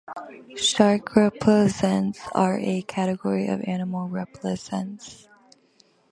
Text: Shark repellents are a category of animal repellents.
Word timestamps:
Shark 0.55 1.09
repellents 1.13 2.27
are 2.33 2.57
a 2.57 2.81
category 2.81 3.47
of 3.47 3.61
animal 3.67 4.09
repellents. 4.09 5.27